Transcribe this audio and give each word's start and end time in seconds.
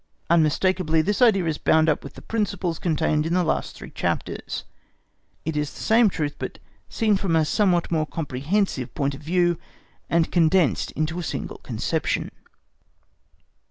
Unmistakably 0.31 1.03
this 1.03 1.21
idea 1.21 1.45
is 1.45 1.59
bound 1.59 1.87
up 1.87 2.03
with 2.03 2.15
the 2.15 2.23
principles 2.23 2.79
contained 2.79 3.23
in 3.23 3.35
the 3.35 3.43
last 3.43 3.75
three 3.75 3.91
chapters, 3.91 4.63
it 5.45 5.55
is 5.55 5.71
the 5.71 5.79
same 5.81 6.09
truth, 6.09 6.33
but 6.39 6.57
seen 6.89 7.15
from 7.17 7.35
a 7.35 7.45
somewhat 7.45 7.91
more 7.91 8.07
comprehensive 8.07 8.95
point 8.95 9.13
of 9.13 9.21
view 9.21 9.59
and 10.09 10.31
condensed 10.31 10.89
into 10.93 11.19
a 11.19 11.23
single 11.23 11.59
conception. 11.59 12.31